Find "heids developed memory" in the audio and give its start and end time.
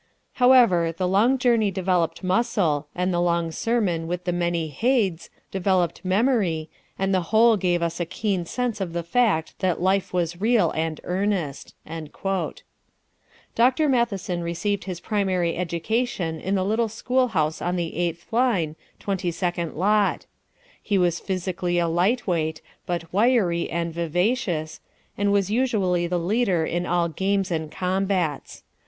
4.71-6.71